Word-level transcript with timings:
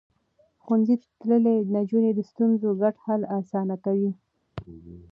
ښوونځی 0.63 0.95
تللې 1.19 1.55
نجونې 1.75 2.11
د 2.15 2.19
ستونزو 2.29 2.69
ګډ 2.81 2.95
حل 3.05 3.21
اسانه 3.37 3.75
کوي. 3.85 4.11